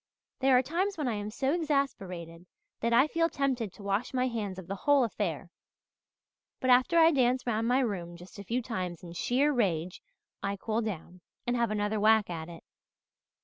There 0.39 0.57
are 0.57 0.63
times 0.63 0.97
when 0.97 1.07
I 1.07 1.13
am 1.13 1.29
so 1.29 1.53
exasperated 1.53 2.47
that 2.79 2.91
I 2.91 3.05
feel 3.05 3.29
tempted 3.29 3.71
to 3.73 3.83
wash 3.83 4.15
my 4.15 4.27
hands 4.29 4.57
of 4.57 4.65
the 4.65 4.73
whole 4.89 5.03
affair; 5.03 5.51
but 6.59 6.71
after 6.71 6.97
I 6.97 7.11
dance 7.11 7.45
round 7.45 7.67
my 7.67 7.81
room 7.81 8.17
a 8.19 8.25
few 8.43 8.63
times 8.63 9.03
in 9.03 9.13
sheer 9.13 9.53
rage 9.53 10.01
I 10.41 10.55
cool 10.57 10.81
down 10.81 11.21
and 11.45 11.55
have 11.55 11.69
another 11.69 11.99
whack 11.99 12.31
at 12.31 12.49
it. 12.49 12.63